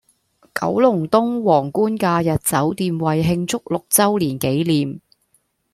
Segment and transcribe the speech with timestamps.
[0.55, 4.99] 九龍東皇冠假日酒店為慶祝六週年紀念